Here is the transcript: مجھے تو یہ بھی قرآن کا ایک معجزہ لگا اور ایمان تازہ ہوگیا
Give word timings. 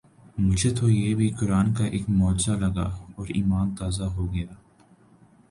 مجھے 0.37 0.69
تو 0.75 0.89
یہ 0.89 1.13
بھی 1.15 1.27
قرآن 1.39 1.73
کا 1.73 1.85
ایک 1.87 2.09
معجزہ 2.11 2.51
لگا 2.59 2.87
اور 3.15 3.27
ایمان 3.35 3.75
تازہ 3.75 4.03
ہوگیا 4.15 4.53